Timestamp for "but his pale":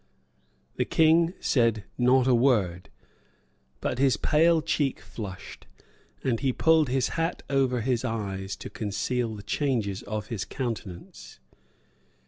3.81-4.63